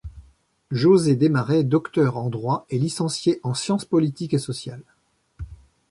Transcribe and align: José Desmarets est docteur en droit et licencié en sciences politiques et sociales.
José 0.71 1.15
Desmarets 1.15 1.59
est 1.59 1.63
docteur 1.63 2.17
en 2.17 2.29
droit 2.31 2.65
et 2.71 2.79
licencié 2.79 3.39
en 3.43 3.53
sciences 3.53 3.85
politiques 3.85 4.33
et 4.33 4.39
sociales. 4.39 4.81